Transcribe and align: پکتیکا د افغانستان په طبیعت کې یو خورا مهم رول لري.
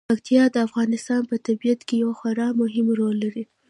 پکتیکا 0.09 0.45
د 0.53 0.57
افغانستان 0.67 1.21
په 1.29 1.35
طبیعت 1.47 1.79
کې 1.87 1.95
یو 2.03 2.11
خورا 2.19 2.47
مهم 2.61 2.85
رول 2.99 3.15
لري. 3.23 3.43